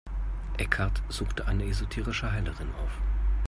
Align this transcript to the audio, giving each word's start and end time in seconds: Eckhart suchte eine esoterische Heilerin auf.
Eckhart 0.57 1.03
suchte 1.09 1.45
eine 1.45 1.65
esoterische 1.65 2.31
Heilerin 2.31 2.73
auf. 2.73 2.89